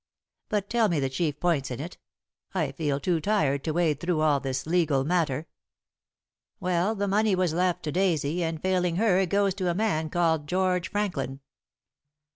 [0.49, 1.99] But tell me the chief points in it.
[2.55, 5.45] I feel too tired to wade through all this legal matter."
[6.59, 10.09] "Well, the money was left to Daisy, and failing her it goes to a man
[10.09, 11.39] called George Franklin."